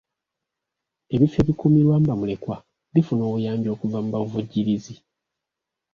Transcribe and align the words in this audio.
Ebifo 1.13 1.37
ebikuumirwamu 1.43 2.05
bamulekwa 2.09 2.55
bifuna 2.93 3.21
obuyambi 3.27 3.67
okuva 3.73 3.97
mu 4.03 4.09
bavujjirizi. 4.15 4.93